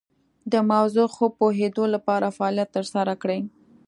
د 0.51 0.53
موضوع 0.71 1.07
ښه 1.15 1.25
پوهیدو 1.37 1.83
لپاره 1.95 2.35
فعالیت 2.37 2.69
تر 2.75 2.85
سره 2.93 3.13
کړئ. 3.21 3.39